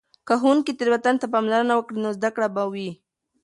[0.27, 2.89] که ښوونکې تیروتنې ته پاملرنه وکړي، نو زده کړه به وي.